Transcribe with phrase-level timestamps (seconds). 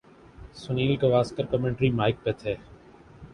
[0.61, 2.53] Sunil Gavaskar commentary mic پہ تھے۔